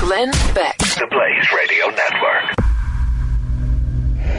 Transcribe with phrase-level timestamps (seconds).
[0.00, 0.78] Glenn Beck.
[0.78, 2.67] The Blaze Radio Network.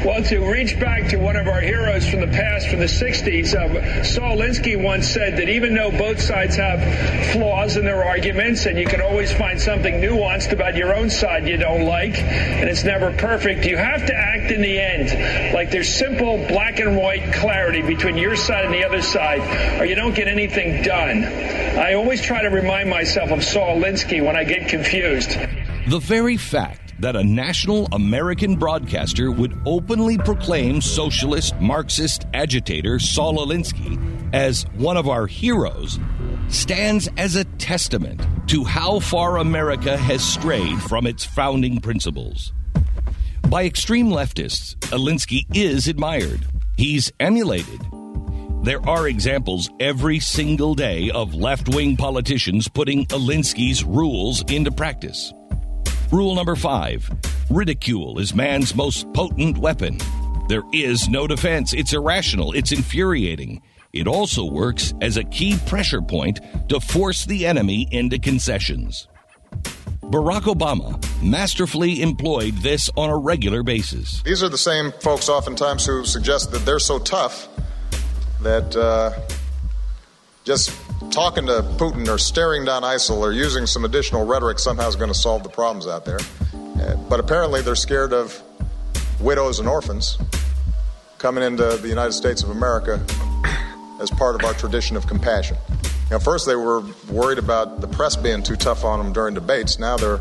[0.05, 3.53] Well, to reach back to one of our heroes from the past, from the 60s,
[3.53, 6.79] uh, Saul Alinsky once said that even though both sides have
[7.33, 11.49] flaws in their arguments, and you can always find something nuanced about your own side
[11.49, 15.69] you don't like, and it's never perfect, you have to act in the end like
[15.69, 19.95] there's simple black and white clarity between your side and the other side, or you
[19.95, 21.25] don't get anything done.
[21.25, 25.37] I always try to remind myself of Saul Alinsky when I get confused.
[25.87, 33.45] The very fact that a national American broadcaster would openly proclaim socialist Marxist agitator Saul
[33.45, 33.97] Alinsky
[34.33, 35.99] as one of our heroes
[36.49, 42.51] stands as a testament to how far America has strayed from its founding principles.
[43.49, 46.45] By extreme leftists, Alinsky is admired.
[46.77, 47.79] He's emulated.
[48.63, 55.33] There are examples every single day of left wing politicians putting Alinsky's rules into practice.
[56.11, 57.07] Rule number five
[57.51, 59.99] ridicule is man's most potent weapon.
[60.47, 61.71] There is no defense.
[61.71, 62.53] It's irrational.
[62.53, 63.61] It's infuriating.
[63.93, 69.07] It also works as a key pressure point to force the enemy into concessions.
[70.01, 74.23] Barack Obama masterfully employed this on a regular basis.
[74.23, 77.47] These are the same folks oftentimes who suggest that they're so tough
[78.41, 79.11] that uh,
[80.43, 80.71] just
[81.11, 85.11] talking to Putin or staring down ISIL or using some additional rhetoric somehow is going
[85.11, 86.19] to solve the problems out there.
[86.53, 88.41] Uh, but apparently they're scared of
[89.19, 90.17] widows and orphans
[91.17, 93.03] coming into the United States of America
[94.01, 95.57] as part of our tradition of compassion.
[96.09, 99.77] Know, first they were worried about the press being too tough on them during debates.
[99.77, 100.19] Now they're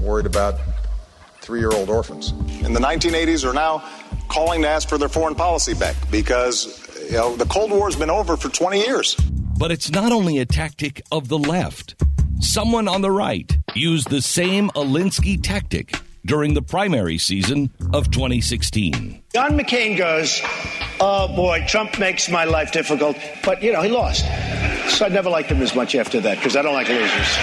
[0.00, 0.58] worried about
[1.40, 2.30] three-year-old orphans.
[2.64, 3.88] In the 1980s are now
[4.28, 7.94] calling to ask for their foreign policy back because you know the Cold War has
[7.94, 9.16] been over for 20 years.
[9.58, 11.96] But it's not only a tactic of the left.
[12.40, 15.94] Someone on the right used the same Alinsky tactic
[16.26, 19.22] during the primary season of 2016.
[19.32, 20.42] John McCain goes,
[21.00, 23.16] Oh boy, Trump makes my life difficult.
[23.44, 24.24] But, you know, he lost.
[24.94, 27.36] So I never liked him as much after that because I don't like losers.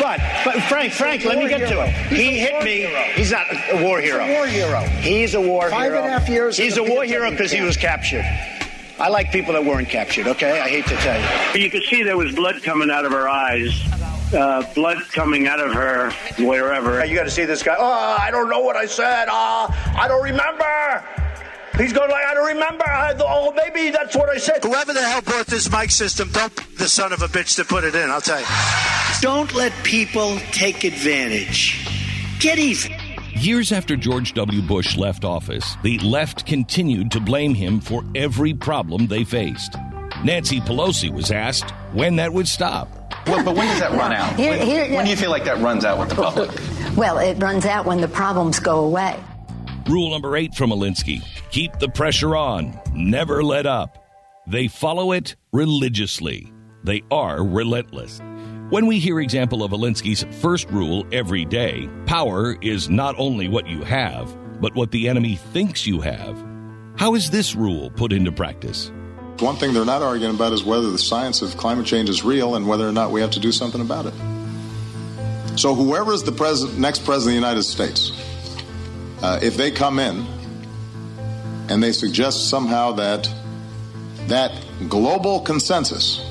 [0.00, 1.90] But, but Frank, Frank, let me get to it.
[2.12, 2.86] He hit me.
[3.14, 4.26] He's not a war hero.
[4.28, 4.80] war hero.
[5.00, 6.02] He's a war Five hero.
[6.02, 8.24] and a half years He's a war hero because he was captured.
[8.98, 10.60] I like people that weren't captured, okay?
[10.60, 11.62] I hate to tell you.
[11.62, 13.72] You could see there was blood coming out of her eyes,
[14.32, 17.04] uh, blood coming out of her wherever.
[17.04, 17.74] You got to see this guy.
[17.76, 19.26] Oh, I don't know what I said.
[19.28, 19.66] Oh,
[19.96, 21.04] I don't remember.
[21.76, 22.86] He's going like, I don't remember.
[22.86, 24.62] I, oh, maybe that's what I said.
[24.62, 27.82] Whoever the hell bought this mic system, don't the son of a bitch to put
[27.82, 28.10] it in.
[28.10, 28.46] I'll tell you.
[29.20, 31.84] Don't let people take advantage.
[32.38, 32.92] Get even.
[33.44, 34.62] Years after George W.
[34.62, 39.74] Bush left office, the left continued to blame him for every problem they faced.
[40.24, 42.88] Nancy Pelosi was asked when that would stop.
[43.26, 44.34] Well, but when does that run out?
[44.36, 46.50] Here- when, here- when do you feel like that runs out with the public?
[46.96, 49.22] Well, it runs out when the problems go away.
[49.90, 54.08] Rule number eight from Alinsky keep the pressure on, never let up.
[54.46, 56.50] They follow it religiously.
[56.82, 58.22] They are relentless.
[58.70, 63.66] When we hear example of Alinsky's first rule every day, power is not only what
[63.66, 66.42] you have, but what the enemy thinks you have.
[66.96, 68.90] How is this rule put into practice?
[69.40, 72.54] One thing they're not arguing about is whether the science of climate change is real
[72.54, 74.14] and whether or not we have to do something about it.
[75.58, 78.12] So, whoever is the pres- next president of the United States,
[79.20, 80.26] uh, if they come in
[81.68, 83.28] and they suggest somehow that
[84.28, 84.52] that
[84.88, 86.24] global consensus,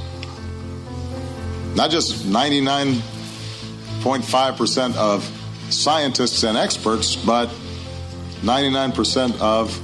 [1.76, 5.24] not just 99.5% of
[5.70, 7.48] scientists and experts, but
[8.42, 9.80] 99% of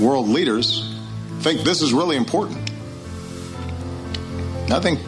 [0.00, 0.88] world leaders
[1.40, 2.58] think this is really important.
[4.70, 5.00] I think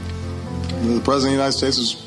[0.83, 2.07] the President of the United States is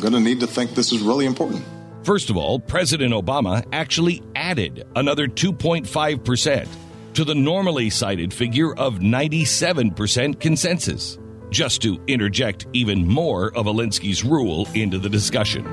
[0.00, 1.64] going to need to think this is really important.
[2.02, 6.68] First of all, President Obama actually added another 2.5%
[7.14, 11.18] to the normally cited figure of 97% consensus,
[11.50, 15.64] just to interject even more of Alinsky's rule into the discussion.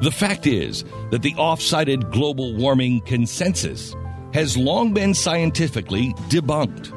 [0.00, 3.94] The fact is that the off cited global warming consensus
[4.32, 6.96] has long been scientifically debunked.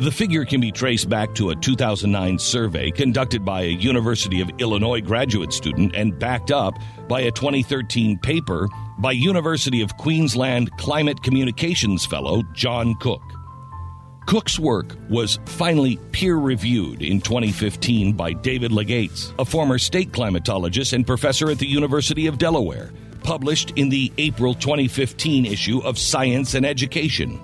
[0.00, 4.50] The figure can be traced back to a 2009 survey conducted by a University of
[4.58, 6.74] Illinois graduate student and backed up
[7.06, 8.68] by a 2013 paper
[8.98, 13.20] by University of Queensland climate communications fellow John Cook.
[14.26, 20.92] Cook's work was finally peer reviewed in 2015 by David Legates, a former state climatologist
[20.92, 22.92] and professor at the University of Delaware,
[23.24, 27.40] published in the April 2015 issue of Science and Education.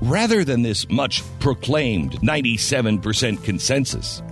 [0.00, 4.22] Rather than this much proclaimed 97% consensus,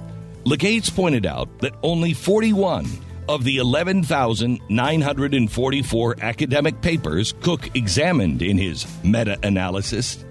[0.44, 2.86] Legates pointed out that only 41
[3.28, 10.24] of the 11,944 academic papers Cook examined in his meta analysis,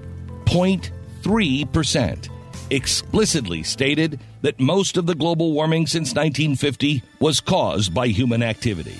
[1.27, 2.29] 0.3%,
[2.71, 8.95] explicitly stated that most of the global warming since 1950 was caused by human activity.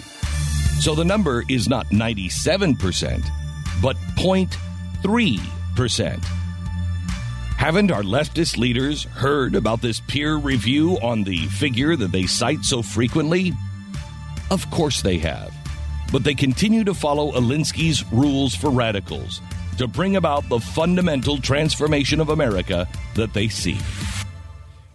[0.82, 3.26] So the number is not 97%,
[3.82, 6.24] but 0.3%.
[7.58, 12.64] Haven't our leftist leaders heard about this peer review on the figure that they cite
[12.64, 13.54] so frequently?
[14.52, 15.52] Of course they have.
[16.12, 19.42] But they continue to follow Alinsky's rules for radicals
[19.78, 23.82] to bring about the fundamental transformation of America that they seek.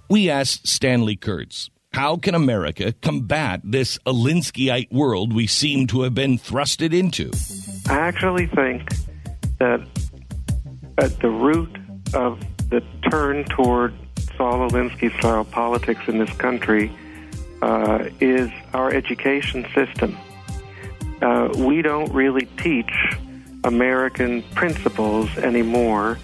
[0.08, 6.14] We asked Stanley Kurtz, how can America combat this Alinskyite world we seem to have
[6.14, 7.31] been thrusted into?
[7.90, 8.93] I actually think
[9.58, 9.87] that
[10.99, 11.76] at the root
[12.14, 12.40] of
[12.70, 13.94] the turn toward
[14.37, 16.90] Saul Alinsky style politics in this country
[17.61, 20.17] uh, is our education system.
[21.20, 22.93] Uh, we don't really teach
[23.64, 26.19] American principles anymore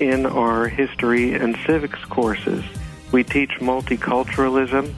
[0.00, 2.64] in our history and civics courses.
[3.12, 4.94] We teach multiculturalism.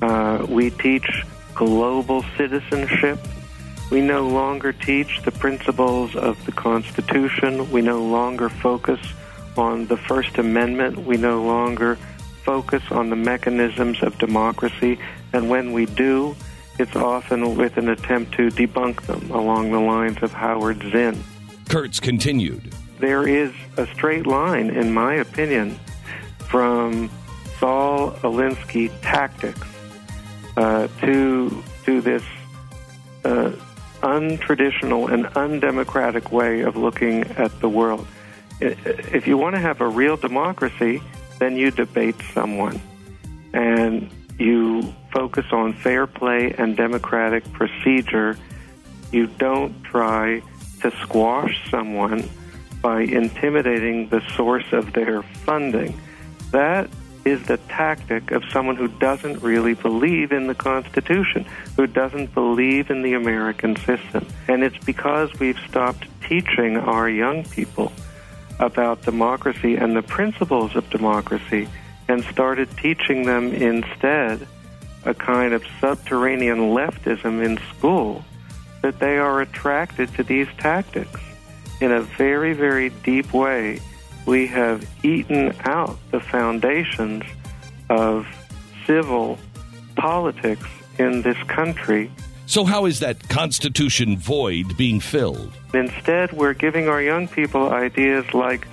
[0.00, 1.24] Uh, we teach
[1.54, 3.18] global citizenship.
[3.90, 7.70] We no longer teach the principles of the Constitution.
[7.70, 9.00] We no longer focus
[9.56, 10.98] on the First Amendment.
[10.98, 11.96] We no longer
[12.42, 14.98] focus on the mechanisms of democracy.
[15.32, 16.34] And when we do,
[16.78, 21.22] it's often with an attempt to debunk them along the lines of Howard Zinn.
[21.68, 22.74] Kurtz continued.
[22.98, 25.78] There is a straight line, in my opinion,
[26.38, 27.10] from
[27.58, 29.66] Saul Alinsky tactics
[30.56, 32.22] uh, to to this
[33.24, 33.52] uh,
[34.02, 38.06] untraditional and undemocratic way of looking at the world.
[38.60, 41.02] If you want to have a real democracy,
[41.38, 42.80] then you debate someone
[43.52, 48.36] and you focus on fair play and democratic procedure.
[49.12, 50.42] You don't try
[50.80, 52.28] to squash someone
[52.80, 55.98] by intimidating the source of their funding.
[56.50, 56.88] That
[57.24, 62.90] is the tactic of someone who doesn't really believe in the Constitution, who doesn't believe
[62.90, 64.26] in the American system.
[64.48, 67.92] And it's because we've stopped teaching our young people
[68.58, 71.68] about democracy and the principles of democracy
[72.08, 74.46] and started teaching them instead
[75.04, 78.24] a kind of subterranean leftism in school
[78.82, 81.20] that they are attracted to these tactics.
[81.80, 83.80] In a very, very deep way,
[84.26, 87.24] we have eaten out the foundations
[87.88, 88.26] of
[88.86, 89.38] civil
[89.96, 90.68] politics
[90.98, 92.10] in this country.
[92.46, 95.52] So, how is that Constitution void being filled?
[95.74, 98.66] Instead, we're giving our young people ideas like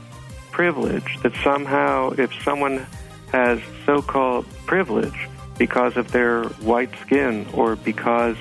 [0.51, 2.85] privilege, that somehow if someone
[3.31, 5.28] has so called privilege
[5.59, 8.37] because of their white skin or because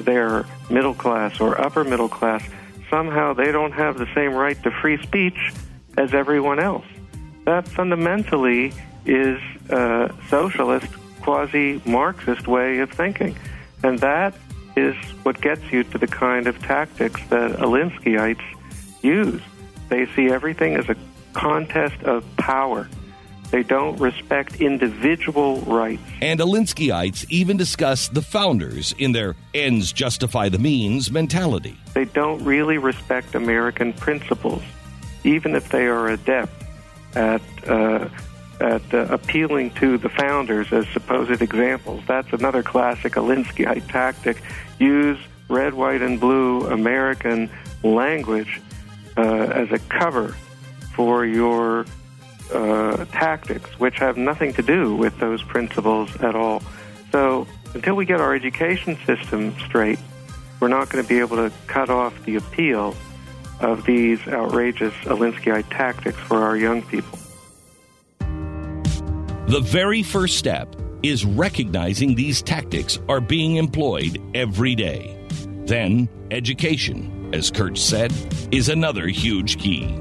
[0.00, 2.42] they're middle class or upper middle class,
[2.90, 5.52] somehow they don't have the same right to free speech
[5.96, 6.86] as everyone else.
[7.44, 8.72] That fundamentally
[9.04, 10.88] is a socialist,
[11.22, 13.36] quasi Marxist way of thinking.
[13.82, 14.34] And that
[14.76, 18.42] is what gets you to the kind of tactics that Alinskyites
[19.02, 19.42] use.
[19.88, 20.96] They see everything as a
[21.34, 22.88] contest of power.
[23.50, 26.02] They don't respect individual rights.
[26.20, 31.78] And Alinskyites even discuss the founders in their ends justify the means mentality.
[31.94, 34.62] They don't really respect American principles,
[35.22, 36.64] even if they are adept
[37.14, 38.08] at uh,
[38.60, 42.02] at uh, appealing to the founders as supposed examples.
[42.06, 44.42] That's another classic Alinskyite tactic.
[44.78, 47.50] Use red, white, and blue American
[47.82, 48.60] language
[49.16, 50.34] uh, as a cover
[50.94, 51.84] for your
[52.52, 56.62] uh, tactics, which have nothing to do with those principles at all.
[57.12, 59.98] So until we get our education system straight,
[60.60, 62.96] we're not going to be able to cut off the appeal
[63.60, 67.18] of these outrageous Alinskyite tactics for our young people.
[69.46, 75.16] The very first step is recognizing these tactics are being employed every day.
[75.66, 78.12] Then, education, as Kurtz said,
[78.50, 79.98] is another huge key.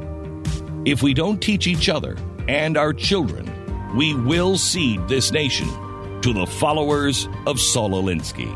[0.85, 3.49] If we don't teach each other and our children,
[3.95, 5.67] we will cede this nation
[6.21, 8.51] to the followers of Saul Alinsky.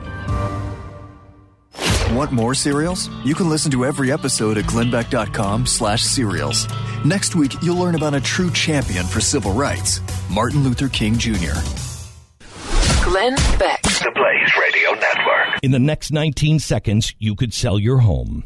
[2.15, 3.09] Want more serials?
[3.23, 6.67] You can listen to every episode at glennbeck.com slash serials.
[7.03, 11.59] Next week, you'll learn about a true champion for civil rights, Martin Luther King Jr.
[13.03, 13.81] Glenn Beck.
[13.83, 15.59] The Blaze Radio Network.
[15.63, 18.45] In the next 19 seconds, you could sell your home